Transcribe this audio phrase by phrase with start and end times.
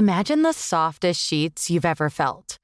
[0.00, 2.56] Imagine the softest sheets you've ever felt.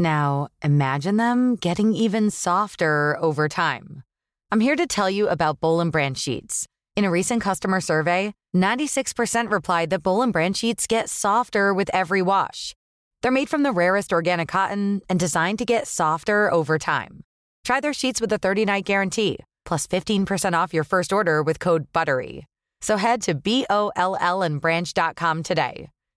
[0.00, 4.02] Now, imagine them getting even softer over time.
[4.50, 6.66] I'm here to tell you about Bowl and Branch sheets.
[6.96, 11.90] In a recent customer survey, 96% replied that Bowl and Branch sheets get softer with
[11.92, 12.74] every wash.
[13.22, 17.20] They're made from the rarest organic cotton and designed to get softer over time.
[17.64, 21.92] Try their sheets with a 30-night guarantee, plus 15% off your first order with code
[21.92, 22.46] BUTTERY.
[22.80, 25.86] So head to B-O-L-L and branch.com today.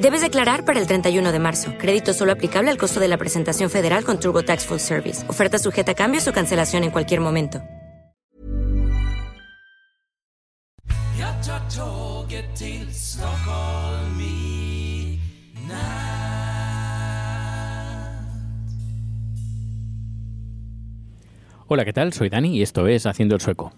[0.00, 1.74] Debes declarar para el 31 de marzo.
[1.76, 5.28] Crédito solo aplicable al costo de la presentación federal con TurboTax Full Service.
[5.28, 7.60] Oferta sujeta a cambios o cancelación en cualquier momento.
[21.66, 22.14] Hola, ¿qué tal?
[22.14, 23.72] Soy Dani y esto es Haciendo el Sueco.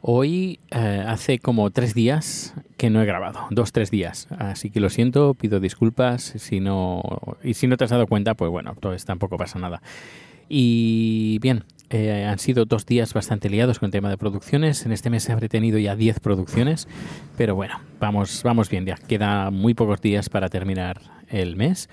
[0.00, 4.28] Hoy eh, hace como tres días que no he grabado, dos, tres días.
[4.38, 7.02] Así que lo siento, pido disculpas si no,
[7.42, 9.82] y si no te has dado cuenta, pues bueno, pues tampoco pasa nada.
[10.48, 14.86] Y bien, eh, han sido dos días bastante liados con el tema de producciones.
[14.86, 16.86] En este mes habré tenido ya 10 producciones,
[17.36, 21.88] pero bueno, vamos, vamos bien, ya queda muy pocos días para terminar el mes.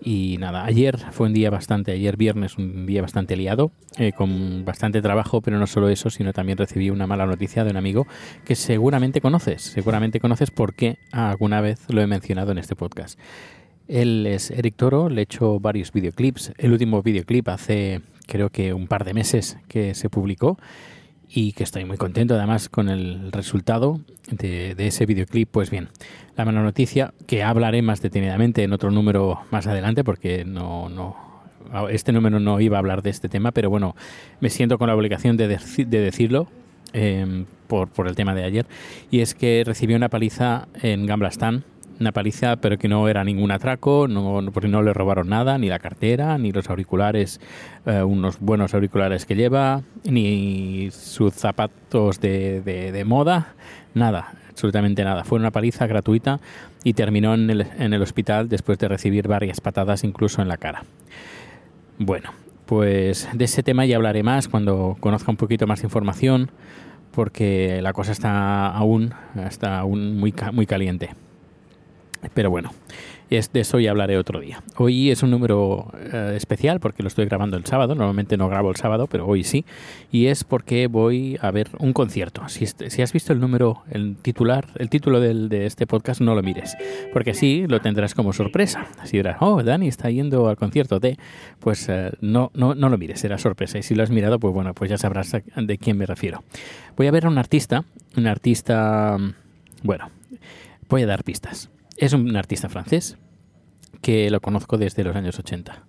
[0.00, 4.64] Y nada, ayer fue un día bastante, ayer viernes, un día bastante liado, eh, con
[4.64, 8.06] bastante trabajo, pero no solo eso, sino también recibí una mala noticia de un amigo
[8.44, 13.18] que seguramente conoces, seguramente conoces porque alguna vez lo he mencionado en este podcast.
[13.88, 16.52] Él es Eric Toro, le he hecho varios videoclips.
[16.58, 20.58] El último videoclip hace creo que un par de meses que se publicó
[21.30, 25.48] y que estoy muy contento además con el resultado de, ese videoclip.
[25.50, 25.88] Pues bien,
[26.36, 31.16] la mala noticia, que hablaré más detenidamente en otro número más adelante, porque no, no,
[31.90, 33.94] este número no iba a hablar de este tema, pero bueno,
[34.40, 36.48] me siento con la obligación de, de decirlo.
[36.94, 38.66] Em, por, el tema de ayer
[39.10, 41.64] y es que recibí una paliza en Gamblastan
[42.00, 45.68] una paliza, pero que no era ningún atraco, no, porque no le robaron nada, ni
[45.68, 47.40] la cartera, ni los auriculares,
[47.86, 53.54] eh, unos buenos auriculares que lleva, ni sus zapatos de, de, moda,
[53.94, 55.24] nada, absolutamente nada.
[55.24, 56.40] Fue una paliza gratuita
[56.84, 60.56] y terminó en el, en el hospital después de recibir varias patadas incluso en la
[60.56, 60.84] cara.
[61.98, 62.30] Bueno,
[62.66, 66.50] pues de ese tema ya hablaré más cuando conozca un poquito más de información,
[67.10, 71.10] porque la cosa está aún, está aún muy, muy caliente.
[72.34, 72.72] Pero bueno,
[73.30, 74.62] es de eso ya hablaré otro día.
[74.76, 77.94] Hoy es un número eh, especial porque lo estoy grabando el sábado.
[77.94, 79.64] Normalmente no grabo el sábado, pero hoy sí.
[80.10, 82.48] Y es porque voy a ver un concierto.
[82.48, 86.34] Si, si has visto el número, el titular, el título del, de este podcast, no
[86.34, 86.76] lo mires.
[87.12, 88.86] Porque así lo tendrás como sorpresa.
[88.98, 91.18] Así dirás, oh, Dani está yendo al concierto de.
[91.60, 93.78] Pues eh, no, no, no lo mires, será sorpresa.
[93.78, 96.42] Y si lo has mirado, pues bueno, pues ya sabrás de quién me refiero.
[96.96, 97.84] Voy a ver a un artista.
[98.16, 99.18] Un artista.
[99.82, 100.10] Bueno,
[100.88, 101.70] voy a dar pistas.
[101.98, 103.18] Es un artista francés
[104.02, 105.84] que lo conozco desde los años 80.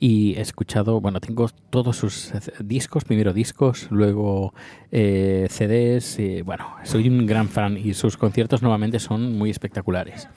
[0.00, 4.52] Y he escuchado, bueno, tengo todos sus discos, primero discos, luego
[4.90, 10.28] eh, CDs, bueno, soy un gran fan y sus conciertos nuevamente son muy espectaculares.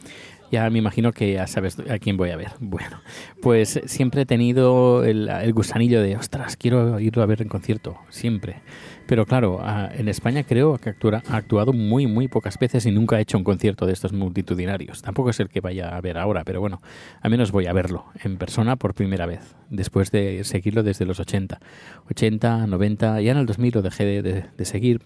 [0.51, 2.51] Ya me imagino que ya sabes a quién voy a ver.
[2.59, 3.01] Bueno,
[3.41, 7.97] pues siempre he tenido el, el gusanillo de, ostras, quiero irlo a ver en concierto,
[8.09, 8.61] siempre.
[9.07, 9.61] Pero claro,
[9.93, 13.45] en España creo que ha actuado muy, muy pocas veces y nunca ha hecho un
[13.45, 15.01] concierto de estos multitudinarios.
[15.01, 16.81] Tampoco es el que vaya a ver ahora, pero bueno,
[17.21, 21.21] al menos voy a verlo en persona por primera vez, después de seguirlo desde los
[21.21, 21.57] 80.
[22.09, 25.01] 80, 90, ya en el 2000 lo dejé de, seguir,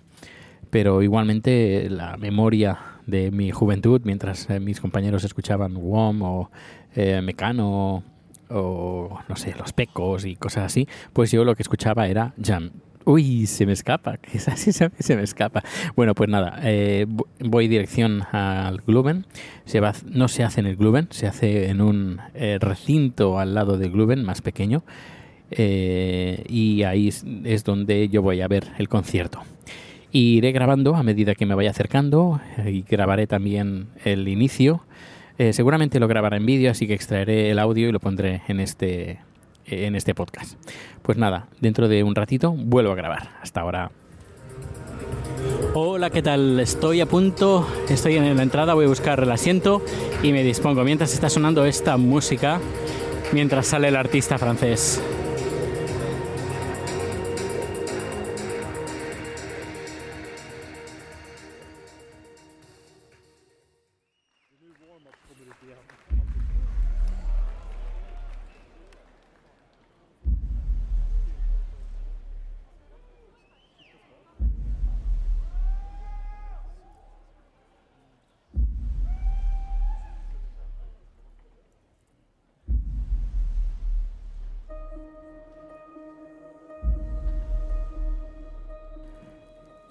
[0.71, 2.79] pero igualmente la memoria
[3.11, 6.51] de mi juventud, mientras eh, mis compañeros escuchaban WOM o
[6.95, 8.03] eh, Mecano
[8.49, 12.71] o no sé, los pecos y cosas así, pues yo lo que escuchaba era Jam
[13.05, 15.63] Uy, se me escapa, quizás sí se, me escapa.
[15.95, 17.05] Bueno, pues nada, eh,
[17.39, 19.25] voy dirección al Gluben.
[19.65, 23.53] Se va, no se hace en el Gluben, se hace en un eh, recinto al
[23.55, 24.83] lado del Gluben, más pequeño.
[25.49, 29.41] Eh, y ahí es, donde yo voy a ver el concierto.
[30.11, 34.83] Iré grabando a medida que me vaya acercando y grabaré también el inicio.
[35.51, 39.19] seguramente lo grabaré en vídeo, así que extraeré el audio y lo pondré en este
[39.65, 40.57] en este podcast.
[41.01, 43.29] Pues nada, dentro de un ratito vuelvo a grabar.
[43.41, 43.91] Hasta ahora.
[45.73, 46.59] Hola, ¿qué tal?
[46.59, 49.81] Estoy a punto, estoy en la entrada, voy a buscar el asiento
[50.21, 52.59] y me dispongo mientras está sonando esta música,
[53.31, 55.01] mientras sale el artista francés.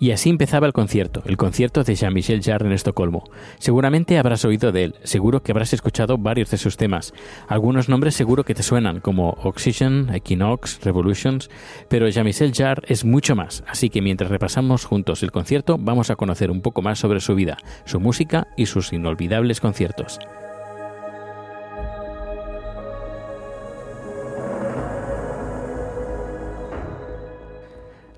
[0.00, 3.24] Y así empezaba el concierto, el concierto de Jean-Michel Jarre en Estocolmo.
[3.58, 7.12] Seguramente habrás oído de él, seguro que habrás escuchado varios de sus temas.
[7.48, 11.50] Algunos nombres seguro que te suenan, como Oxygen, Equinox, Revolutions,
[11.90, 16.16] pero Jean-Michel Jarre es mucho más, así que mientras repasamos juntos el concierto, vamos a
[16.16, 20.18] conocer un poco más sobre su vida, su música y sus inolvidables conciertos.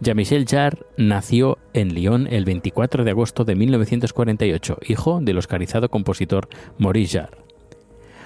[0.02, 6.48] Jean-Michel Jarre nació en Lyon el 24 de agosto de 1948, hijo del oscarizado compositor
[6.76, 7.38] Maurice Jarre.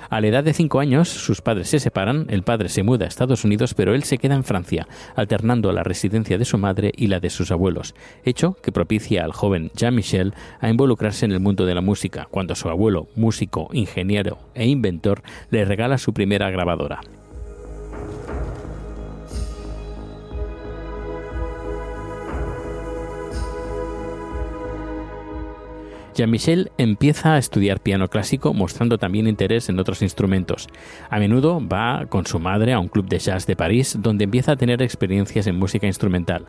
[0.08, 3.08] A la edad de cinco años, sus padres se separan, el padre se muda a
[3.08, 7.08] Estados Unidos, pero él se queda en Francia, alternando la residencia de su madre y
[7.08, 7.94] la de sus abuelos,
[8.25, 12.55] hecho que propicia al joven Jean-Michel a involucrarse en el mundo de la música, cuando
[12.55, 17.00] su abuelo, músico, ingeniero e inventor, le regala su primera grabadora.
[26.17, 30.67] Jean-Michel empieza a estudiar piano clásico mostrando también interés en otros instrumentos.
[31.11, 34.53] A menudo va con su madre a un club de jazz de París donde empieza
[34.53, 36.47] a tener experiencias en música instrumental.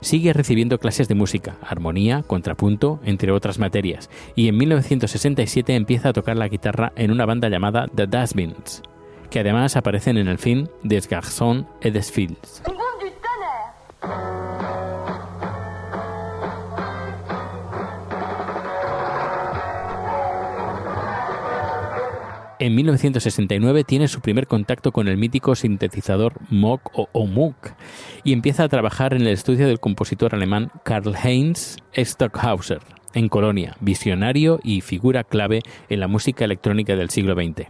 [0.00, 6.12] Sigue recibiendo clases de música, armonía, contrapunto, entre otras materias, y en 1967 empieza a
[6.12, 8.82] tocar la guitarra en una banda llamada The Dustbins,
[9.30, 12.62] que además aparecen en el film Des Garçons et des Filles.
[22.64, 27.54] En 1969 tiene su primer contacto con el mítico sintetizador Moog o, Moog
[28.24, 32.80] y empieza a trabajar en el estudio del compositor alemán Karl-Heinz Stockhauser
[33.12, 37.66] en Colonia, visionario y figura clave en la música electrónica del siglo XX.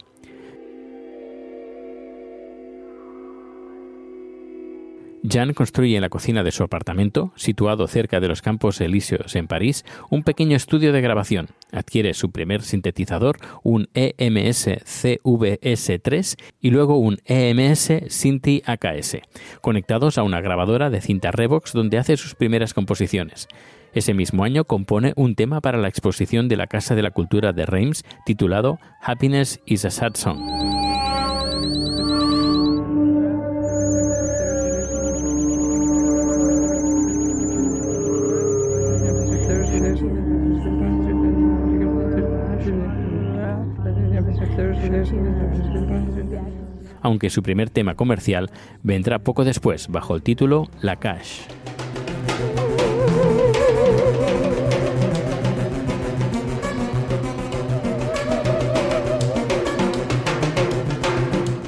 [5.26, 9.47] Jan construye en la cocina de su apartamento, situado cerca de los Campos Elíseos en
[9.47, 11.49] París, un pequeño estudio de grabación.
[11.73, 19.19] Adquiere su primer sintetizador, un EMS CVS3 y luego un EMS Sinti AKS,
[19.62, 23.49] conectados a una grabadora de cinta Revox donde hace sus primeras composiciones.
[23.94, 27.53] Ese mismo año compone un tema para la exposición de la Casa de la Cultura
[27.53, 30.94] de Reims titulado Happiness is a Sad Song.
[47.05, 48.51] Aunque su primer tema comercial
[48.83, 51.43] vendrá poco después bajo el título La Cash.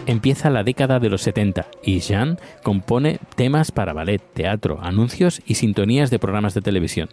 [0.07, 5.57] Empieza la década de los 70 y Jean compone temas para ballet, teatro, anuncios y
[5.57, 7.11] sintonías de programas de televisión.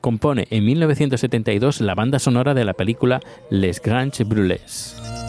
[0.00, 5.25] Compone en 1972 la banda sonora de la película Les Granges Brûlés.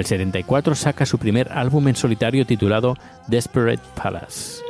[0.00, 2.96] El 74 saca su primer álbum en solitario titulado
[3.28, 4.62] Desperate Palace.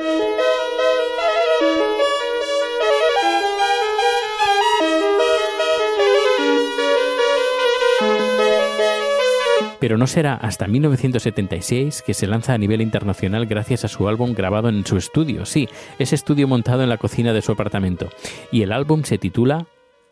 [9.80, 14.34] Pero no será hasta 1976 que se lanza a nivel internacional gracias a su álbum
[14.34, 15.68] grabado en su estudio, sí,
[15.98, 18.10] ese estudio montado en la cocina de su apartamento.
[18.52, 19.66] Y el álbum se titula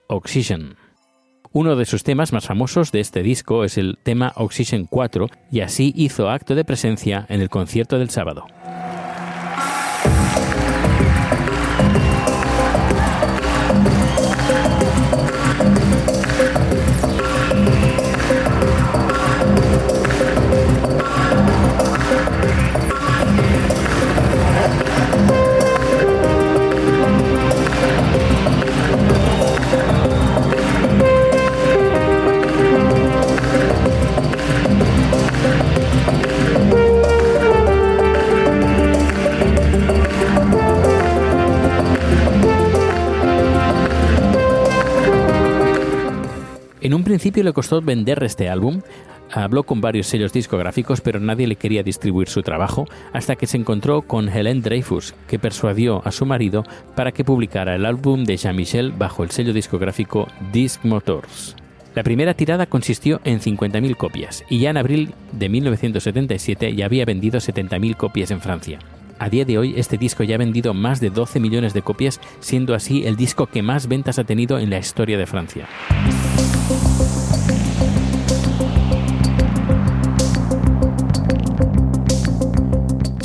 [0.06, 0.76] Oxygen.
[1.52, 5.60] Uno de sus temas más famosos de este disco es el tema Oxygen 4 y
[5.60, 8.44] así hizo acto de presencia en el concierto del sábado.
[47.08, 48.82] Principio le costó vender este álbum,
[49.32, 52.84] habló con varios sellos discográficos, pero nadie le quería distribuir su trabajo
[53.14, 57.74] hasta que se encontró con Helen Dreyfus, que persuadió a su marido para que publicara
[57.74, 61.56] el álbum de Jean-Michel bajo el sello discográfico Disc Motors.
[61.94, 67.06] La primera tirada consistió en 50.000 copias y ya en abril de 1977 ya había
[67.06, 68.80] vendido 70.000 copias en Francia.
[69.18, 72.20] A día de hoy este disco ya ha vendido más de 12 millones de copias,
[72.40, 75.66] siendo así el disco que más ventas ha tenido en la historia de Francia.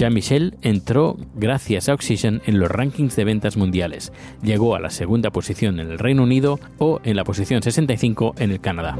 [0.04, 4.12] Jean-Michel entró gracias a Oxygen en los rankings de ventas mundiales.
[4.42, 8.52] Llegó a la segunda posición en el Reino Unido o en la posición 65 en
[8.52, 8.98] el Canadá.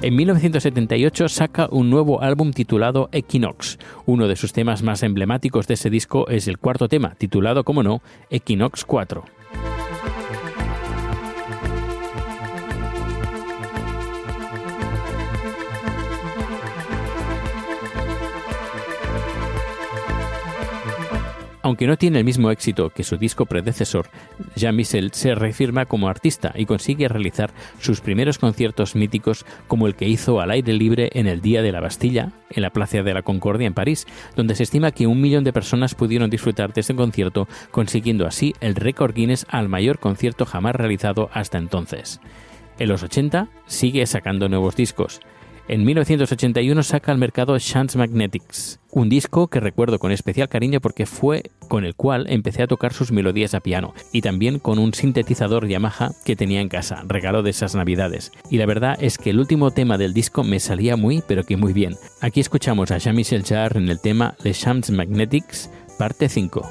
[0.00, 3.78] En 1978 saca un nuevo álbum titulado Equinox.
[4.06, 7.82] Uno de sus temas más emblemáticos de ese disco es el cuarto tema, titulado, como
[7.82, 8.00] no,
[8.30, 9.43] Equinox 4.
[21.64, 24.08] Aunque no tiene el mismo éxito que su disco predecesor,
[24.54, 30.06] Jean-Michel se reafirma como artista y consigue realizar sus primeros conciertos míticos como el que
[30.06, 33.22] hizo al aire libre en el Día de la Bastilla, en la Plaza de la
[33.22, 34.06] Concordia en París,
[34.36, 38.52] donde se estima que un millón de personas pudieron disfrutar de ese concierto, consiguiendo así
[38.60, 42.20] el récord Guinness al mayor concierto jamás realizado hasta entonces.
[42.78, 45.22] En los 80 sigue sacando nuevos discos.
[45.66, 51.06] En 1981 saca al mercado Chance Magnetics, un disco que recuerdo con especial cariño porque
[51.06, 54.92] fue con el cual empecé a tocar sus melodías a piano y también con un
[54.92, 58.30] sintetizador Yamaha que tenía en casa, regalo de esas navidades.
[58.50, 61.56] Y la verdad es que el último tema del disco me salía muy pero que
[61.56, 61.96] muy bien.
[62.20, 66.70] Aquí escuchamos a Jean-Michel Jarre en el tema Les Champs Magnetics, parte 5.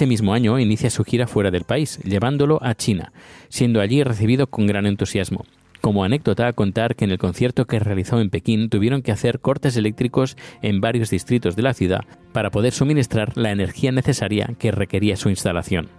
[0.00, 3.12] Ese mismo año inicia su gira fuera del país, llevándolo a China,
[3.50, 5.44] siendo allí recibido con gran entusiasmo.
[5.82, 9.40] Como anécdota, a contar que en el concierto que realizó en Pekín tuvieron que hacer
[9.40, 14.70] cortes eléctricos en varios distritos de la ciudad para poder suministrar la energía necesaria que
[14.70, 15.90] requería su instalación.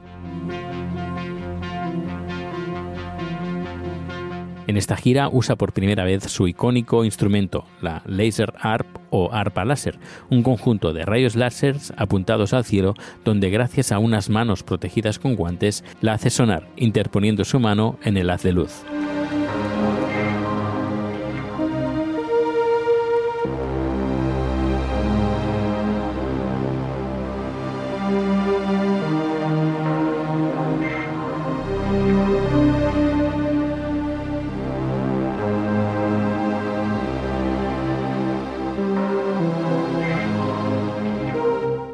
[4.72, 9.66] En esta gira usa por primera vez su icónico instrumento, la Laser Harp o arpa
[9.66, 10.00] láser,
[10.30, 12.94] un conjunto de rayos láser apuntados al cielo
[13.26, 18.16] donde gracias a unas manos protegidas con guantes la hace sonar, interponiendo su mano en
[18.16, 18.86] el haz de luz.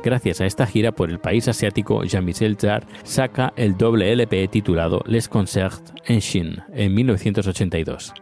[0.07, 5.03] Gracias a esta gira por el país asiático, Jean-Michel Jarre saca el doble LP titulado
[5.05, 8.13] Les Concerts en Chine en 1982.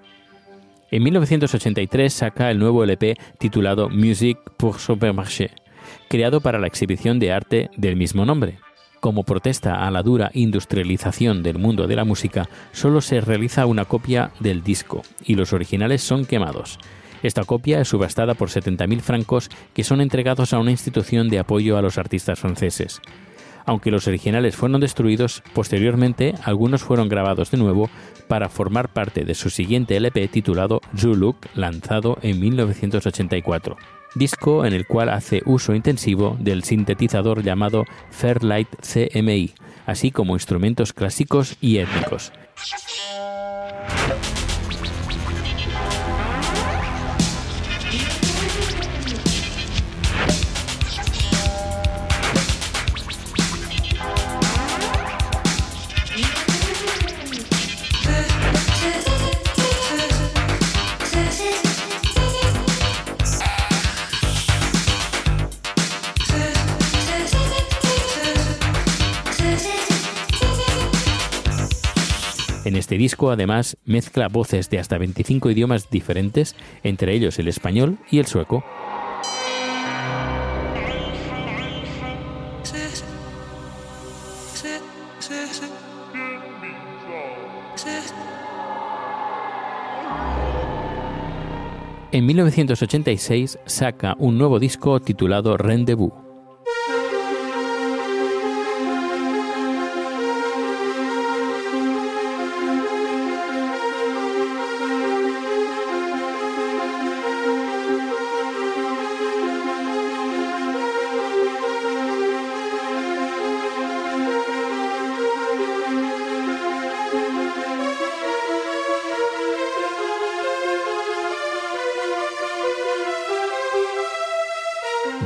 [0.89, 5.51] En 1983 saca el nuevo LP titulado Music pour Supermarché,
[6.09, 8.57] creado para la exhibición de arte del mismo nombre.
[8.99, 13.85] Como protesta a la dura industrialización del mundo de la música, solo se realiza una
[13.85, 16.79] copia del disco y los originales son quemados.
[17.23, 21.77] Esta copia es subastada por 70.000 francos que son entregados a una institución de apoyo
[21.77, 23.01] a los artistas franceses.
[23.65, 27.89] Aunque los originales fueron destruidos, posteriormente algunos fueron grabados de nuevo
[28.27, 33.77] para formar parte de su siguiente LP titulado Look, lanzado en 1984
[34.15, 39.53] disco en el cual hace uso intensivo del sintetizador llamado Fairlight CMI,
[39.85, 42.31] así como instrumentos clásicos y étnicos.
[72.65, 77.99] En este disco, además, mezcla voces de hasta 25 idiomas diferentes, entre ellos el español
[78.09, 78.63] y el sueco.
[92.11, 96.24] En 1986 saca un nuevo disco titulado Rendezvous.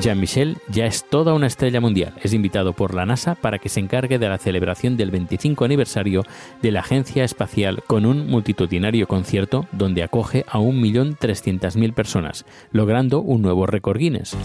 [0.01, 2.13] Jean-Michel ya es toda una estrella mundial.
[2.24, 6.24] Es invitado por la NASA para que se encargue de la celebración del 25 aniversario
[6.62, 13.41] de la Agencia Espacial con un multitudinario concierto donde acoge a 1.300.000 personas, logrando un
[13.41, 14.38] nuevo récord Guinness.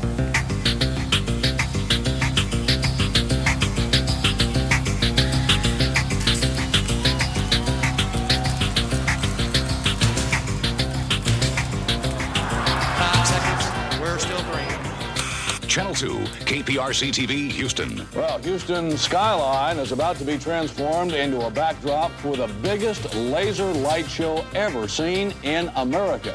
[16.74, 18.04] KPRC TV, Houston.
[18.16, 23.72] Well, Houston skyline is about to be transformed into a backdrop for the biggest laser
[23.72, 26.32] light show ever seen in America.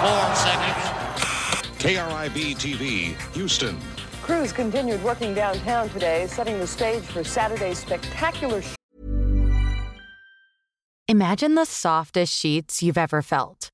[0.00, 0.84] Four seconds.
[1.78, 3.78] KRIB TV, Houston.
[4.22, 8.74] Crews continued working downtown today, setting the stage for Saturday's spectacular show.
[11.08, 13.70] Imagine the softest sheets you've ever felt.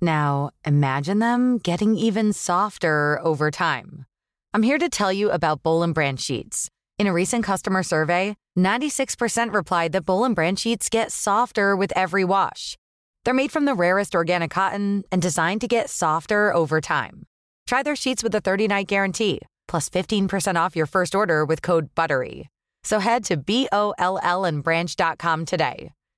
[0.00, 4.06] Now, imagine them getting even softer over time.
[4.54, 6.70] I'm here to tell you about Bowl and Branch sheets.
[7.00, 11.92] In a recent customer survey, 96% replied that Bowl and Branch sheets get softer with
[11.96, 12.78] every wash.
[13.24, 17.24] They're made from the rarest organic cotton and designed to get softer over time.
[17.66, 21.92] Try their sheets with a 30-night guarantee, plus 15% off your first order with code
[21.96, 22.46] BUTTERY.
[22.84, 25.90] So head to B-O-L-L and branch.com today.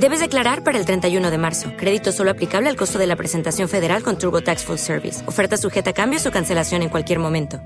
[0.00, 1.72] Debes declarar para el 31 de marzo.
[1.76, 5.22] Crédito solo aplicable al costo de la presentación federal con TurboTax Full Service.
[5.28, 7.60] Oferta sujeta a cambios o cancelación en cualquier momento.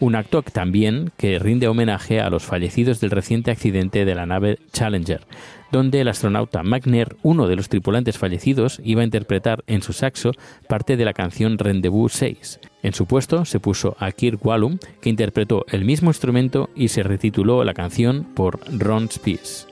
[0.00, 4.58] Un acto también que rinde homenaje a los fallecidos del reciente accidente de la nave
[4.72, 5.26] Challenger,
[5.70, 10.32] donde el astronauta Magner, uno de los tripulantes fallecidos, iba a interpretar en su saxo
[10.68, 12.60] parte de la canción Rendezvous 6.
[12.82, 17.02] En su puesto se puso a Kirk Wallum, que interpretó el mismo instrumento y se
[17.02, 19.66] retituló la canción por Ron Spears.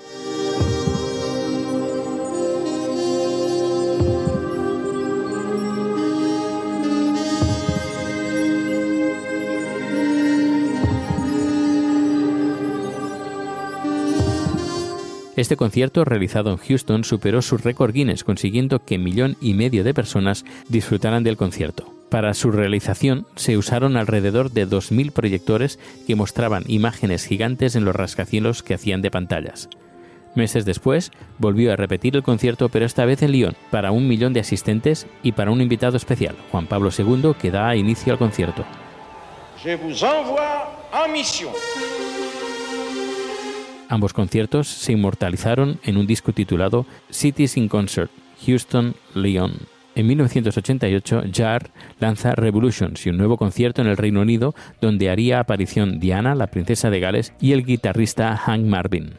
[15.38, 19.94] Este concierto realizado en Houston superó su récord Guinness, consiguiendo que millón y medio de
[19.94, 21.97] personas disfrutaran del concierto.
[22.10, 27.94] Para su realización se usaron alrededor de 2.000 proyectores que mostraban imágenes gigantes en los
[27.94, 29.68] rascacielos que hacían de pantallas.
[30.34, 34.32] Meses después, volvió a repetir el concierto, pero esta vez en Lyon, para un millón
[34.32, 38.64] de asistentes y para un invitado especial, Juan Pablo II, que da inicio al concierto.
[39.62, 40.40] Je vous envoie
[41.04, 41.52] en mission.
[43.88, 48.10] Ambos conciertos se inmortalizaron en un disco titulado Cities in Concert,
[48.46, 49.77] Houston, Lyon.
[49.98, 55.40] En 1988, Jar lanza Revolutions y un nuevo concierto en el Reino Unido donde haría
[55.40, 59.18] aparición Diana, la princesa de Gales, y el guitarrista Hank Marvin.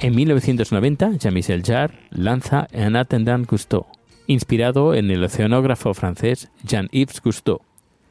[0.00, 3.86] En 1990, Jean-Michel Jarre lanza Un Attendant Cousteau,
[4.26, 7.60] inspirado en el oceanógrafo francés Jean-Yves Cousteau.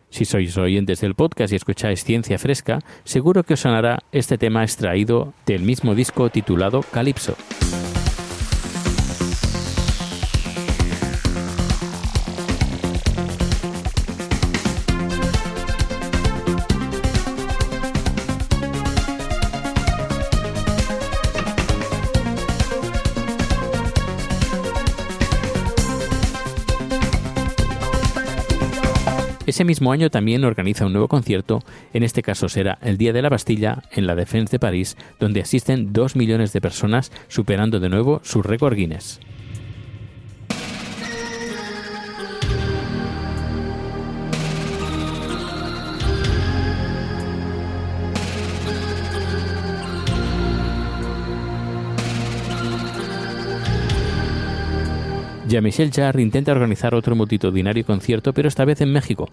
[0.09, 4.63] Si sois oyentes del podcast y escucháis Ciencia Fresca, seguro que os sonará este tema
[4.63, 7.35] extraído del mismo disco titulado Calypso.
[29.53, 31.59] Ese mismo año también organiza un nuevo concierto,
[31.93, 35.41] en este caso será el Día de la Bastilla en la Défense de París, donde
[35.41, 39.19] asisten dos millones de personas, superando de nuevo su récord Guinness.
[55.53, 59.29] Jean-Michel Jarre intenta organizar otro multitudinario concierto, pero esta vez en México,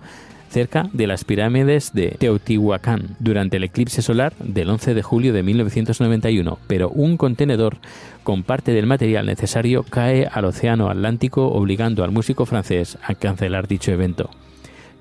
[0.51, 5.43] cerca de las pirámides de Teotihuacán, durante el eclipse solar del 11 de julio de
[5.43, 7.79] 1991, pero un contenedor
[8.23, 13.67] con parte del material necesario cae al Océano Atlántico obligando al músico francés a cancelar
[13.67, 14.29] dicho evento.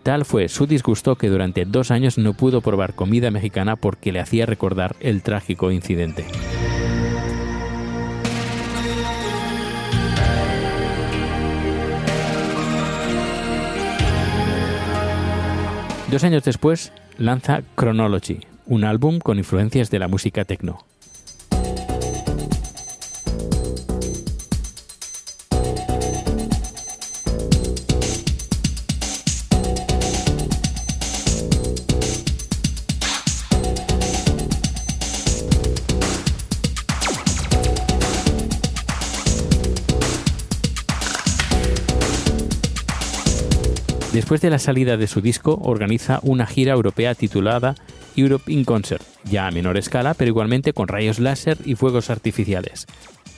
[0.03, 4.21] Tal fue su disgusto que durante dos años no pudo probar comida mexicana porque le
[4.21, 6.23] hacía recordar el trágico incidente.
[16.11, 20.88] Dos años después lanza Chronology, un álbum con influencias de la música techno.
[44.19, 47.75] Después de la salida de su disco, organiza una gira europea titulada
[48.17, 52.85] Europe in Concert, ya a menor escala, pero igualmente con rayos láser y fuegos artificiales.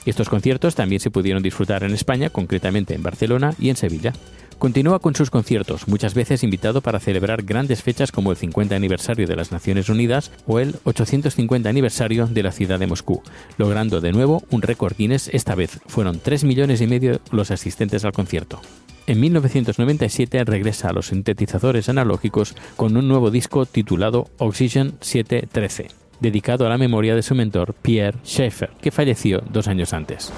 [0.06, 4.12] Estos conciertos también se pudieron disfrutar en España, concretamente en Barcelona y en Sevilla.
[4.58, 9.28] Continúa con sus conciertos, muchas veces invitado para celebrar grandes fechas como el 50 aniversario
[9.28, 13.22] de las Naciones Unidas o el 850 aniversario de la ciudad de Moscú,
[13.56, 15.30] logrando de nuevo un récord Guinness.
[15.32, 18.60] Esta vez fueron 3 millones y medio los asistentes al concierto.
[19.06, 25.88] En 1997 regresa a los sintetizadores analógicos con un nuevo disco titulado Oxygen 713,
[26.20, 30.32] dedicado a la memoria de su mentor Pierre Schaeffer, que falleció dos años antes.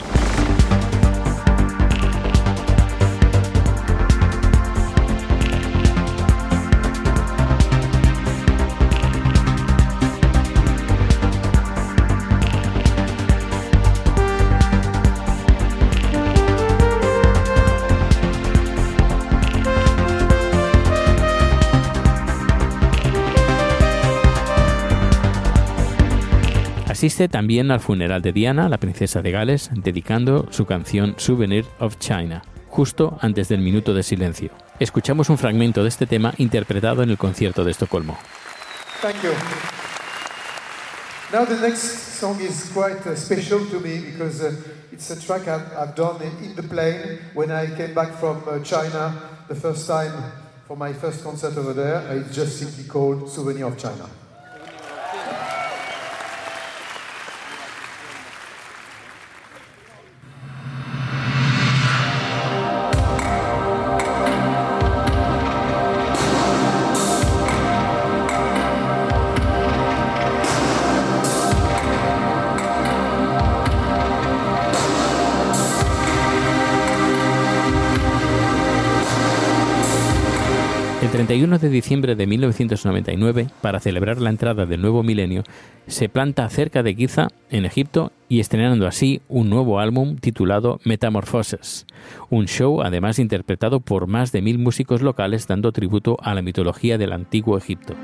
[27.05, 31.99] Asiste también al funeral de Diana, la princesa de Gales, dedicando su canción Souvenir of
[31.99, 34.53] China, justo antes del minuto de silencio.
[34.81, 38.17] Escuchamos un fragmento de este tema interpretado en el concierto de Estocolmo.
[39.03, 39.33] Thank you.
[41.31, 41.83] Now the next
[42.19, 44.55] song is quite uh, special to me because uh,
[44.91, 48.61] it's a track I've, I've done in the plane when I came back from uh,
[48.61, 49.13] China
[49.49, 50.33] the first time
[50.67, 52.01] for my first concert over there.
[52.17, 54.09] It's just simply called Souvenir of China.
[81.15, 85.45] 31 de diciembre de 1999, para celebrar la entrada del nuevo milenio,
[85.87, 91.87] se planta cerca de Giza, en Egipto, y estrenando así un nuevo álbum titulado Metamorphosis,
[92.31, 96.99] un show además interpretado por más de mil músicos locales dando tributo a la mitología
[96.99, 97.95] del antiguo Egipto.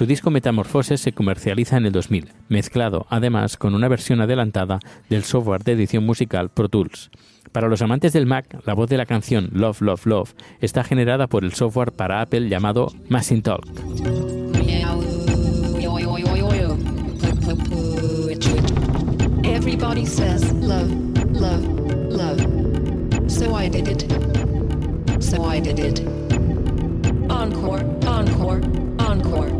[0.00, 4.78] Su disco Metamorfosis se comercializa en el 2000, mezclado además con una versión adelantada
[5.10, 7.10] del software de edición musical Pro Tools.
[7.52, 11.26] Para los amantes del Mac, la voz de la canción Love, Love, Love está generada
[11.26, 12.90] por el software para Apple llamado
[13.42, 13.66] Talk.
[19.44, 20.90] Everybody says love,
[21.30, 21.62] love,
[22.08, 22.40] love.
[23.30, 24.10] So I did it.
[25.22, 26.00] So I did it.
[27.28, 29.59] Encore, encore.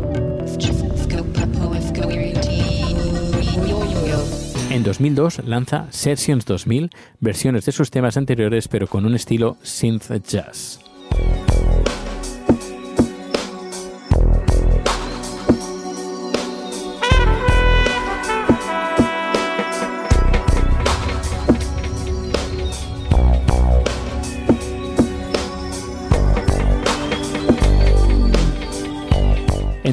[4.71, 10.09] En 2002 lanza Sessions 2000, versiones de sus temas anteriores pero con un estilo synth
[10.25, 10.79] jazz.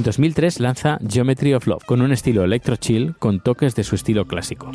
[0.09, 4.25] 2003 lanza Geometry of Love con un estilo electro chill con toques de su estilo
[4.25, 4.71] clásico.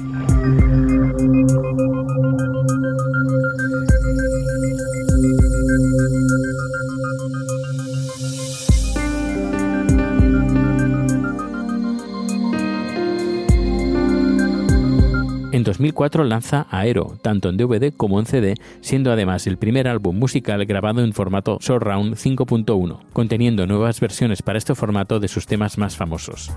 [15.73, 20.63] 2004 lanza Aero, tanto en DVD como en CD, siendo además el primer álbum musical
[20.65, 25.95] grabado en formato Surround 5.1, conteniendo nuevas versiones para este formato de sus temas más
[25.95, 26.51] famosos.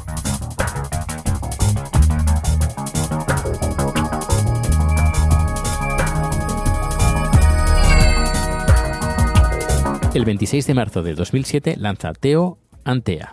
[10.13, 13.33] El 26 de marzo de 2007 lanza Teo Antea.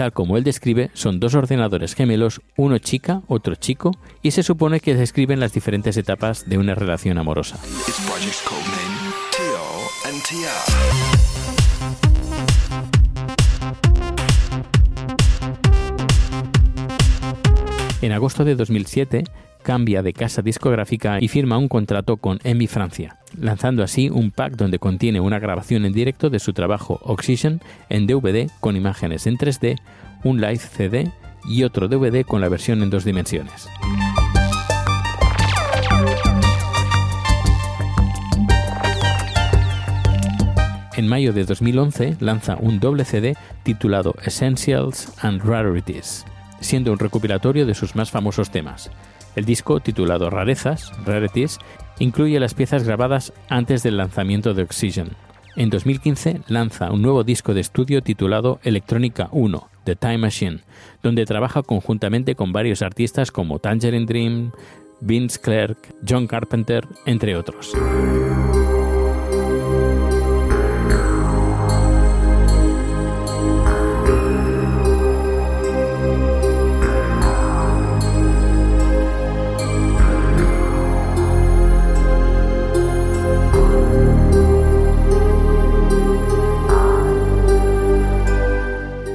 [0.00, 3.90] Tal como él describe, son dos ordenadores gemelos, uno chica, otro chico,
[4.22, 7.58] y se supone que describen las diferentes etapas de una relación amorosa.
[18.00, 19.24] En agosto de 2007,
[19.70, 24.56] cambia de casa discográfica y firma un contrato con EMI Francia, lanzando así un pack
[24.56, 29.38] donde contiene una grabación en directo de su trabajo Oxygen en DVD con imágenes en
[29.38, 29.78] 3D,
[30.24, 31.12] un live CD
[31.44, 33.68] y otro DVD con la versión en dos dimensiones.
[40.96, 46.26] En mayo de 2011 lanza un doble CD titulado Essentials and Rarities,
[46.58, 48.90] siendo un recopilatorio de sus más famosos temas.
[49.36, 51.58] El disco, titulado Rarezas, Rarities,
[51.98, 55.10] incluye las piezas grabadas antes del lanzamiento de Oxygen.
[55.56, 60.60] En 2015 lanza un nuevo disco de estudio titulado Electrónica 1, The Time Machine,
[61.02, 64.52] donde trabaja conjuntamente con varios artistas como Tangerine Dream,
[65.00, 67.72] Vince Clark, John Carpenter, entre otros.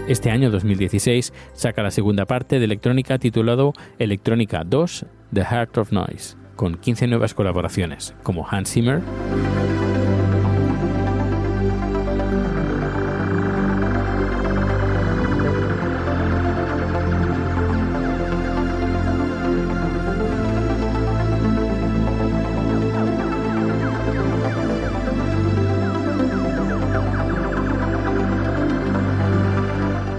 [0.08, 5.92] Este año 2016 saca la segunda parte de Electrónica titulado Electrónica 2 The Heart of
[5.92, 9.02] Noise, con 15 nuevas colaboraciones, como Hans Zimmer,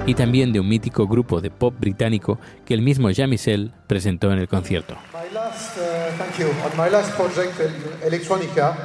[0.06, 4.38] y también de un mítico grupo de pop británico que el mismo Jean-Michel presentó en
[4.38, 4.94] el concierto.
[5.12, 6.46] My last, uh, thank you.
[6.64, 8.76] On my last project, El- Electronica,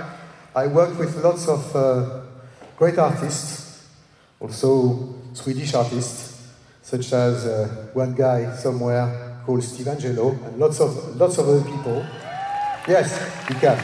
[0.55, 2.21] I worked with lots of uh,
[2.77, 3.85] great artists,
[4.39, 6.39] also Swedish artists,
[6.81, 11.61] such as uh, one guy somewhere called Steve Angelo, and lots of lots of other
[11.61, 12.03] people.
[12.87, 13.13] Yes,
[13.47, 13.77] you can.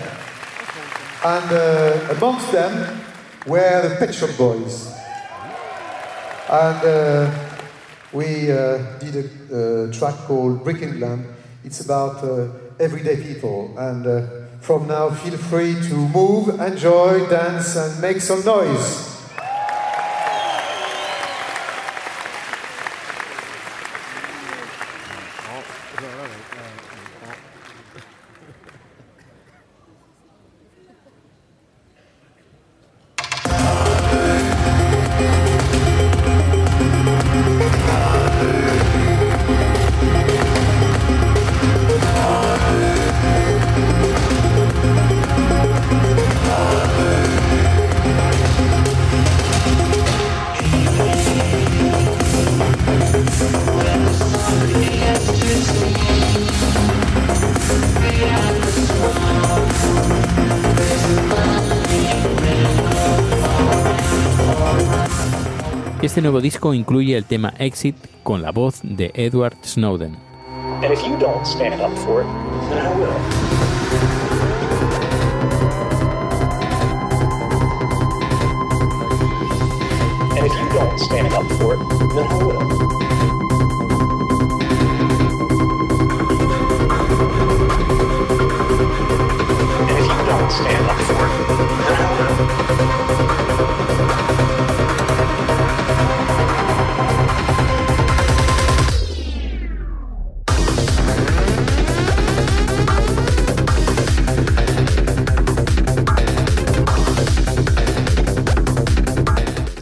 [1.23, 2.99] And uh, amongst them
[3.45, 4.96] were the Pet Shop Boys.
[6.49, 7.31] And uh,
[8.13, 9.15] we uh, did
[9.51, 11.25] a uh, track called Brick England.
[11.65, 12.47] It's about uh,
[12.79, 13.77] everyday people.
[13.77, 14.27] And uh,
[14.61, 19.16] from now, feel free to move, enjoy, dance, and make some noise.
[66.17, 70.17] Este nuevo disco incluye el tema Exit con la voz de Edward Snowden.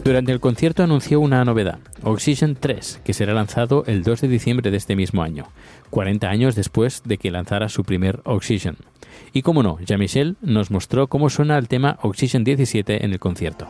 [0.06, 4.70] Durante el concierto anunció una novedad, Oxygen 3, que será lanzado el 2 de diciembre
[4.70, 5.48] de este mismo año,
[5.90, 8.76] 40 años después de que lanzara su primer Oxygen.
[9.32, 13.66] Y como no, Jean-Michel nos mostró cómo suena el tema Oxygen 17 en el concierto.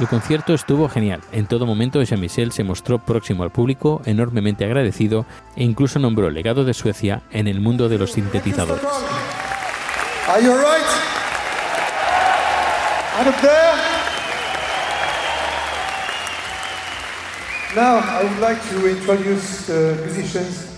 [0.00, 1.20] El concierto estuvo genial.
[1.30, 6.64] En todo momento Jean-Michel se mostró próximo al público, enormemente agradecido e incluso nombró legado
[6.64, 8.82] de Suecia en el mundo de los sintetizadores.
[17.76, 20.68] Now, I would like to introduce the musicians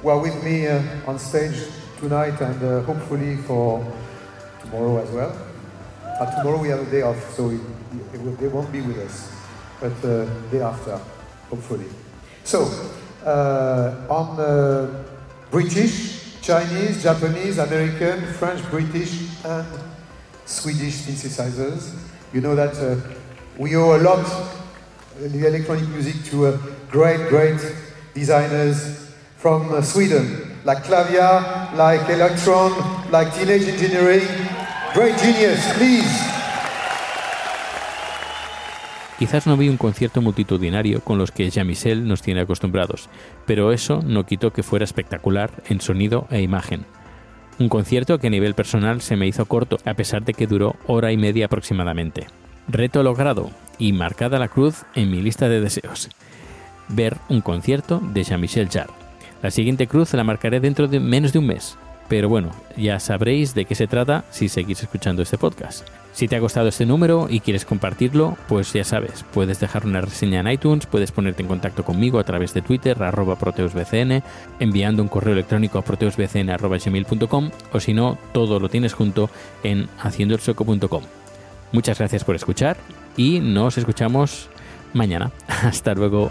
[0.00, 1.66] who are with me uh, on stage
[1.98, 3.84] tonight and uh, hopefully for
[4.62, 5.32] tomorrow as well.
[6.20, 7.50] Uh, tomorrow we have a day off, so
[8.12, 9.32] it, will, they won't be with us,
[9.80, 10.98] but uh, day after,
[11.50, 11.86] hopefully.
[12.44, 12.64] So,
[13.24, 15.04] uh, on uh,
[15.50, 19.66] British, Chinese, Japanese, American, French, British, and
[20.44, 21.96] Swedish synthesizers,
[22.32, 23.00] you know that uh,
[23.56, 24.24] we owe a lot
[25.18, 26.58] the electronic music to uh,
[26.90, 27.60] great, great
[28.14, 34.26] designers from uh, Sweden, like Clavia, like Electron, like Teenage Engineering.
[34.92, 36.33] Great genius, please.
[39.18, 43.08] Quizás no vi un concierto multitudinario con los que Jean-Michel nos tiene acostumbrados,
[43.46, 46.84] pero eso no quitó que fuera espectacular en sonido e imagen.
[47.60, 50.74] Un concierto que a nivel personal se me hizo corto, a pesar de que duró
[50.88, 52.26] hora y media aproximadamente.
[52.66, 56.08] Reto logrado y marcada la cruz en mi lista de deseos.
[56.88, 58.92] Ver un concierto de Jean-Michel Jarre.
[59.42, 63.54] La siguiente cruz la marcaré dentro de menos de un mes, pero bueno, ya sabréis
[63.54, 65.86] de qué se trata si seguís escuchando este podcast.
[66.12, 70.00] Si te ha gustado este número y quieres compartirlo, pues ya sabes, puedes dejar una
[70.00, 74.22] reseña en iTunes, puedes ponerte en contacto conmigo a través de Twitter, arroba proteusbcn,
[74.60, 79.28] enviando un correo electrónico a proteusbcn.gmail.com o si no, todo lo tienes junto
[79.64, 81.02] en haciendoelsueco.com.
[81.72, 82.76] Muchas gracias por escuchar
[83.16, 84.48] y nos escuchamos
[84.92, 85.32] mañana.
[85.48, 86.30] Hasta luego.